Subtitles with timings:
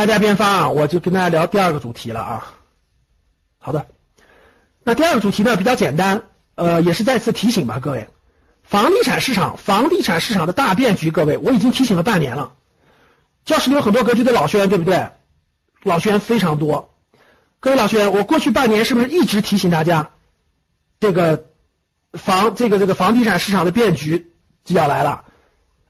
[0.00, 2.54] 大家边发啊，我就跟大家聊第二个主题了啊。
[3.58, 3.86] 好的，
[4.82, 6.22] 那第二个主题呢比较简单，
[6.54, 8.08] 呃，也是再次提醒吧，各位，
[8.62, 12.54] 房地产市场，房地产市场的大变局，各位，我已经提醒了半年了。
[13.44, 15.10] 教室里有很多格局的老学员，对不对？
[15.82, 16.94] 老学员非常多。
[17.60, 20.12] 各位老学员，我过去半年是不是一直提醒大家，
[20.98, 21.44] 这个
[22.14, 24.32] 房这个这个房地产市场的变局
[24.64, 25.26] 就要来了？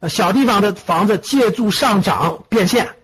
[0.01, 2.97] 呃，小地方的房子借助上涨变现，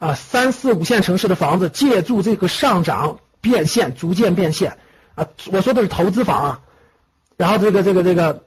[0.00, 4.78] 啊，三四五线城市的房子借助这个上涨变现，逐渐变现。
[5.14, 6.60] 啊，我说的是投资房啊。
[7.36, 8.46] 然后这个这个这个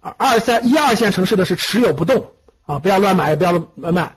[0.00, 2.32] 二三一二线城市的是持有不动
[2.66, 4.16] 啊，不要乱买，不要乱卖。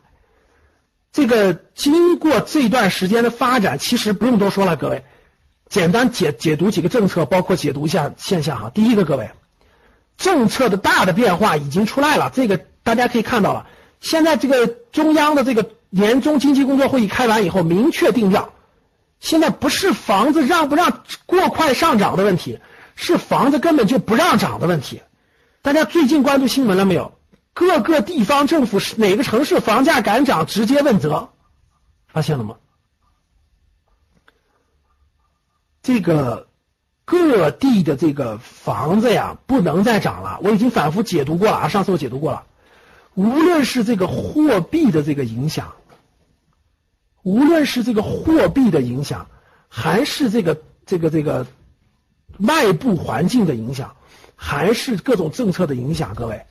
[1.12, 5.06] 这个经过这段时间的发展，其实不用多说了，各位，
[5.70, 8.72] 简单解解读几个政策，包括解读一下现象哈。
[8.74, 9.30] 第一个，各位，
[10.18, 13.68] 政策的大的变化已经出来了，这个大家可以看到了。
[14.00, 18.54] 现在这个中央的这个年终经济工作会议开完以后，明确定调，
[19.20, 22.60] 现在不是房子让不让过快上涨的问题，
[22.96, 25.02] 是房子根本就不让涨的问题。
[25.62, 27.14] 大家最近关注新闻了没有？
[27.54, 31.30] 各个地方政府是哪个城市房价敢涨，直接问责，
[32.08, 32.58] 发现了吗？
[35.82, 36.48] 这个
[37.06, 40.40] 各地的这个房子呀，不能再涨了。
[40.44, 42.44] 我已经反复解读过了啊，上次我解读过了。
[43.16, 45.74] 无论是这个货币的这个影响，
[47.28, 49.30] 无论是这个货币的影响，
[49.68, 51.46] 还是这个这个这个
[52.40, 53.98] 外部环境的影响，
[54.38, 56.46] 还是各种政策的影响，各位。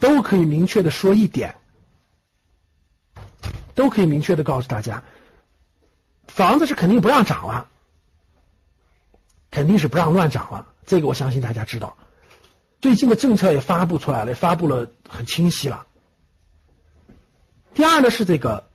[0.00, 1.54] 都可以明确的说一点，
[3.74, 5.04] 都可以明确的告诉大家，
[6.26, 7.68] 房子是肯定不让涨了，
[9.50, 10.66] 肯定是不让乱涨了。
[10.86, 11.98] 这个我相信大家知道。
[12.80, 15.86] 最近的政策也发布出来了，发布了很清晰了。
[17.74, 18.71] 第二呢是这个，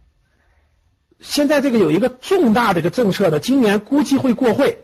[1.19, 4.83] 现在这个有一个重大的一个政策的，今年估计会过会，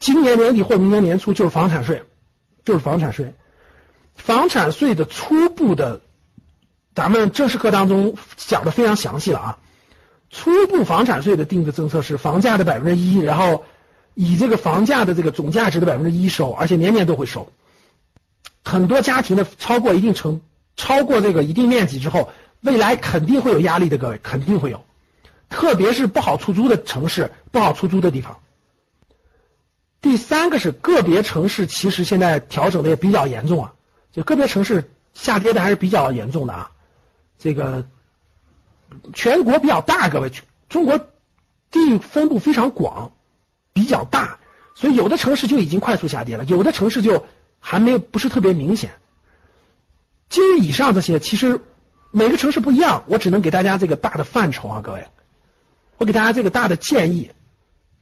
[0.00, 2.02] 今年年底或明年年初就是房产税，
[2.64, 3.34] 就是房产税。
[4.14, 6.00] 房产税的初步的，
[6.94, 9.58] 咱们正式课当中讲的非常详细了啊。
[10.30, 13.64] 初步房产税的定的政策是房价的百分之一，然后
[14.14, 17.52] 以这个房价的这个总价值的百分之一收，而且年年都会收。
[18.64, 20.40] 很多家庭的超过一定成
[20.76, 22.30] 超过这个一定面积之后，
[22.62, 24.84] 未来肯定会有压力的，各位肯定会有，
[25.54, 28.40] 特别是不好出租的城市，不好出租的地方。
[30.00, 33.72] 第三个是个别城市，其实现在调整的也比较严重啊。
[34.10, 36.72] 就个别城市下跌的还是比较严重的啊，
[37.38, 37.86] 这个
[39.12, 40.32] 全国比较大，各位，
[40.68, 40.98] 中国
[41.70, 43.12] 地域分布非常广，
[43.72, 44.40] 比较大，
[44.74, 47.24] 所以有的城市就已经快速下跌了，有的城市就
[47.60, 48.90] 还没有不是特别明显。
[50.28, 51.60] 基于以上这些，其实
[52.10, 55.06] 每个城市不一样，我只能给大家这个大的范畴啊，各位，
[55.98, 57.30] 我给大家这个大的建议。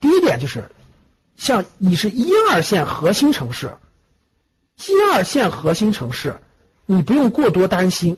[0.01, 0.71] 第一点就是，
[1.37, 3.77] 像你是一二线核心城市。
[4.79, 6.41] 一二线核心城市，
[6.87, 8.17] 你不用过多担心，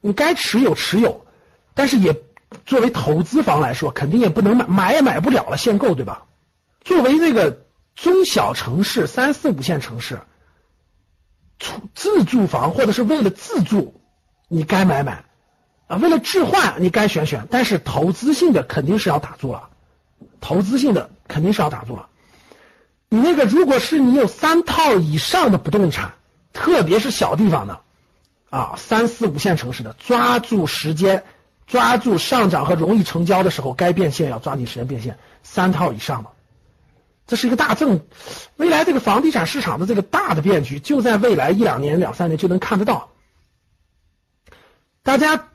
[0.00, 1.26] 你该持有持有，
[1.74, 2.22] 但是也
[2.64, 6.26] 作为投资房来说，肯定也不能买，买也买不了了，限购对吧？
[6.84, 7.66] 作为这个
[7.96, 10.20] 中小城市、三四五线城市，
[11.58, 14.00] 出自住房或者是为了自住，
[14.48, 15.24] 你该买买
[15.86, 19.68] 啊，为了置换你该选选，但是投资性的肯定是要打住了，
[20.40, 22.08] 投资性的肯定是要打住了。
[23.08, 26.14] 你那个，如果是你有三套以上的不动产，
[26.52, 27.80] 特别是小地方的，
[28.50, 31.22] 啊，三四五线城市的，抓住时间，
[31.68, 35.16] 抓住上涨和容易成交的时候，该变现要抓紧时间变现。
[35.44, 36.30] 三套以上的，
[37.28, 38.00] 这是一个大政，
[38.56, 43.10] 未来这个房地产市场的这个大的变局，就在未来一两年、两三年就能看得到。
[45.04, 45.50] 大家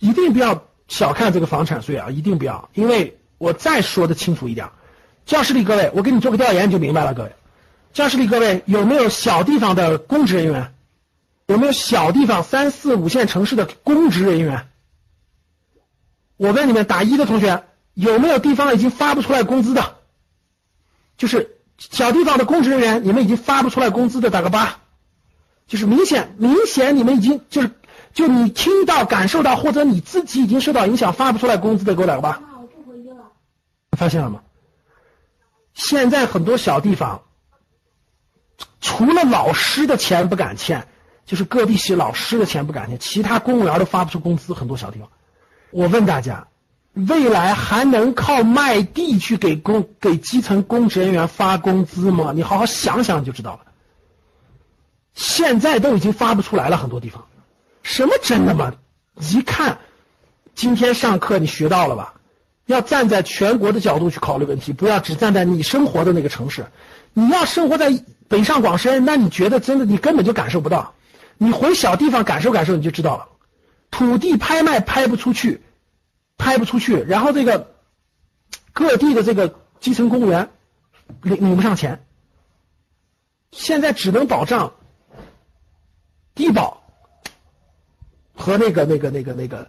[0.00, 4.68] 一定不要小看这个房产税啊，一定不要，因为我再说的清楚一点。
[5.26, 7.14] 教室里各位，我给你做个调研就明白了。
[7.14, 7.32] 各位，
[7.92, 10.74] 教室里各位有没有小地方的公职人员？
[11.46, 14.68] 有没有小地方三四五线城市的公职人员？
[16.36, 19.96] 我问你们，打一的同学有没有地方已经发不出来工资的？
[21.18, 24.78] 就是小地方的公职人员，你们已经发不出来工资的，打个八。
[25.66, 27.70] 就是明显明显你们已经就是
[28.12, 32.40] 就你听到感受到或者你自己已经受到影响发不出来工资的，给我打个八。
[32.60, 33.24] 我不回音了。
[33.96, 34.40] 发现了吗？
[35.74, 37.22] 现在很多小地方，
[38.80, 40.86] 除了老师的钱不敢欠，
[41.24, 44.52] 就是各地是老师的钱不敢欠，其他公务员都发不出工资。
[44.52, 45.08] 很多小地方，
[45.70, 46.48] 我问大家，
[46.92, 52.32] 未来还能靠卖地去给公给基层公职人员发工资吗？
[52.34, 53.60] 你好好想想就知道了。
[55.14, 57.24] 现在都已经发不出来了，很多地方，
[57.82, 58.72] 什么真的吗？
[59.18, 59.78] 一看，
[60.54, 62.14] 今天上课你学到了吧？
[62.66, 66.64] 要站在全国的角度去考虑问题，不要只站在你生活的那个城市。
[67.12, 67.92] 你要生活在
[68.28, 70.94] 北上广深，那你觉得真的你根本就感受不到。
[71.36, 73.28] 你回小地方感受感受，你就知道了。
[73.90, 75.62] 土地拍卖拍不出去，
[76.38, 77.74] 拍不出去，然后这个
[78.72, 80.50] 各地的这个基层公务员
[81.22, 82.04] 领领不上钱，
[83.50, 84.74] 现在只能保障
[86.36, 86.79] 低保
[88.40, 89.68] 和那个那个那个那个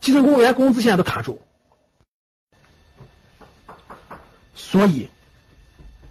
[0.00, 1.40] 基层公务员工资现在都卡住，
[4.54, 5.08] 所以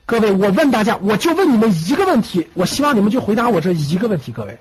[0.06, 4.60] 各位，我问大家，我就问你们一个问题，我希望你们就回答我这一个问题，各位。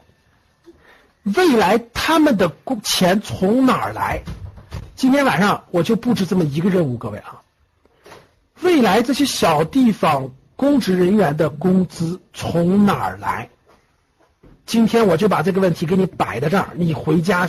[1.24, 4.22] 未来他们的工钱从哪儿来？
[4.94, 7.42] 今天晚上我就布置这么一个任务，各位啊，
[8.60, 13.50] 未来这些小地方公职人员的工资从哪儿来？
[14.66, 17.48] 今天我就把这个问题给你摆在这儿，你回家，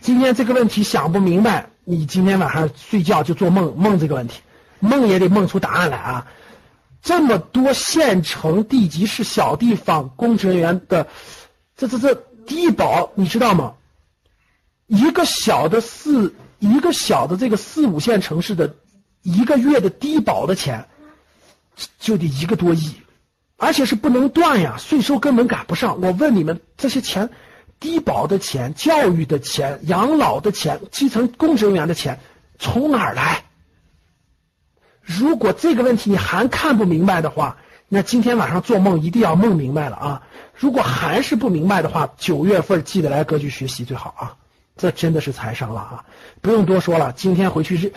[0.00, 4.40] 今天这个问题想不明白，你今天晚上睡觉就做梦梦这个问题，
[4.80, 6.26] 梦也得梦出答案来啊！
[7.02, 11.06] 这么多县城地级市小地方公职人员的，
[11.76, 12.22] 这这这。
[12.46, 13.74] 低保你知道吗？
[14.86, 18.76] 一个小的四一个小的这个四五线城市的
[19.22, 20.86] 一个月的低保的钱
[21.98, 22.94] 就得一个多亿，
[23.56, 26.00] 而且是不能断呀，税收根本赶不上。
[26.00, 27.30] 我问你们，这些钱，
[27.80, 32.20] 低保的钱、教育的钱、养老的钱、基层公职人员的钱
[32.58, 33.44] 从哪儿来？
[35.00, 37.56] 如果这个问题你还看不明白的话，
[37.88, 40.22] 那今天晚上做梦一定要梦明白了啊！
[40.54, 44.36] 如果还是不明白的话，九月份记得来格局学习最好啊！
[44.76, 46.04] 这真的是财商了啊！
[46.42, 47.92] 不用多说了，今天回去是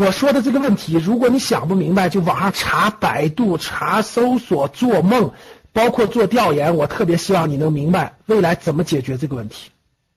[0.00, 5.32] 我说的这个问题，如果你想不明白，就网上查百度、查搜索、做梦，
[5.72, 6.74] 包括做调研。
[6.74, 9.70] 我特别希望你能明白未来怎么解决这个问题，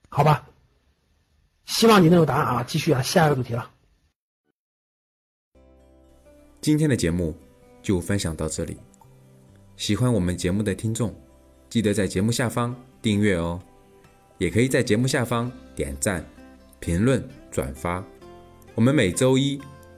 [0.09, 0.47] 好吧？
[1.65, 2.63] 希望你能有答案啊！
[2.67, 3.69] 继续啊，下一个主题了。
[6.61, 7.35] 今天的节目。
[7.83, 8.77] 就分享到这里。
[9.75, 11.13] 喜欢我们节目的听众，
[11.69, 13.59] 记得在节目下方订阅哦，
[14.37, 16.25] 也可以在节目下方点赞、
[16.79, 17.21] 评论、
[17.51, 18.01] 转发。
[18.73, 19.61] 我们每周一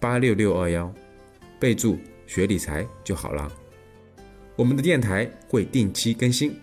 [0.00, 0.90] 八六六二幺，
[1.58, 3.52] 备注学理财就好了。
[4.56, 6.58] 我们的电台会定期更新，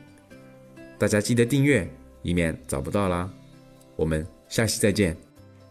[0.97, 1.87] 大家记得订阅，
[2.23, 3.31] 以免找不到啦。
[3.95, 5.15] 我们下期再见。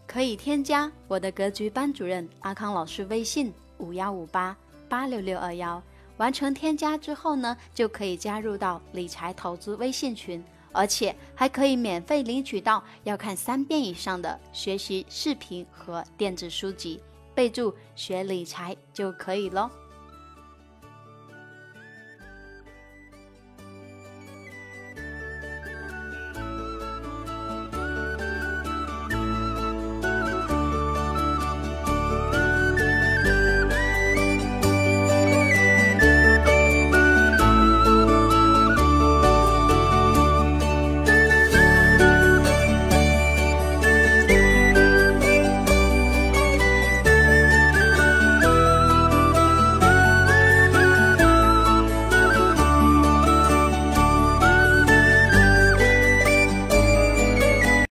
[0.06, 4.56] 可以添加我的格局班主任阿康老师微信五幺五八。
[4.88, 5.82] 八六六二幺，
[6.18, 10.40] 完成添加之后呢，就可以加入到理财投资微信群，
[10.70, 17.00] 而且还可以免费领取到要看三遍以上的学习视频和电子书籍，
[17.36, 19.70] 备注学理财就可以喽。